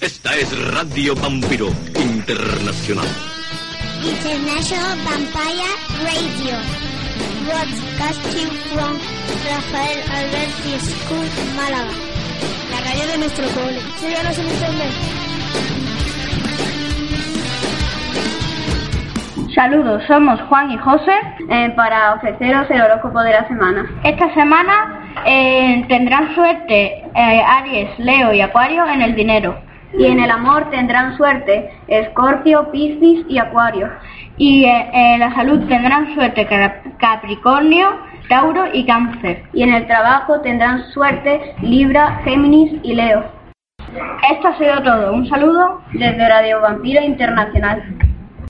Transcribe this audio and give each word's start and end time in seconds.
Esta 0.00 0.34
es 0.34 0.48
Radio 0.72 1.14
Vampiro 1.14 1.66
Internacional. 1.94 3.04
International 4.02 4.96
Vampire 5.04 5.76
Radio. 6.00 6.56
Broadcasting 7.44 8.48
from 8.72 8.96
Rafael 9.44 10.00
Alberti 10.08 10.80
School, 10.80 11.26
Málaga. 11.54 11.92
La 12.70 12.80
radio 12.80 13.06
de 13.12 13.18
nuestro 13.18 13.44
cole. 13.48 13.78
Síganos 13.98 14.38
en 14.38 14.48
internet. 14.48 14.92
Saludos, 19.54 20.02
somos 20.06 20.40
Juan 20.48 20.70
y 20.70 20.78
José 20.78 21.12
eh, 21.50 21.74
para 21.76 22.14
ofreceros 22.14 22.70
el 22.70 22.80
horóscopo 22.80 23.20
de 23.20 23.32
la 23.32 23.46
semana. 23.48 24.00
Esta 24.02 24.32
semana 24.32 25.12
eh, 25.26 25.84
tendrán 25.88 26.34
suerte 26.34 27.04
eh, 27.14 27.42
Aries, 27.46 27.98
Leo 27.98 28.32
y 28.32 28.40
Acuario 28.40 28.86
en 28.86 29.02
el 29.02 29.14
dinero. 29.14 29.68
Y 29.98 30.06
en 30.06 30.20
el 30.20 30.30
amor 30.30 30.70
tendrán 30.70 31.16
suerte 31.16 31.70
Escorpio, 31.88 32.70
Piscis 32.70 33.24
y 33.28 33.38
Acuario. 33.38 33.90
Y 34.36 34.64
en 34.64 35.20
la 35.20 35.34
salud 35.34 35.66
tendrán 35.68 36.14
suerte 36.14 36.46
Capricornio, 36.98 37.90
Tauro 38.28 38.64
y 38.72 38.86
Cáncer. 38.86 39.44
Y 39.52 39.62
en 39.62 39.74
el 39.74 39.86
trabajo 39.86 40.40
tendrán 40.40 40.84
suerte 40.92 41.54
Libra, 41.62 42.20
Géminis 42.24 42.72
y 42.82 42.94
Leo. 42.94 43.24
Esto 44.30 44.48
ha 44.48 44.58
sido 44.58 44.82
todo. 44.82 45.12
Un 45.12 45.28
saludo 45.28 45.82
desde 45.92 46.28
Radio 46.28 46.60
Vampiro 46.60 47.02
Internacional. 47.02 48.09